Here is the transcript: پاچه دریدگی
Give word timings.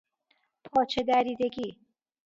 پاچه 0.65 1.01
دریدگی 1.07 1.69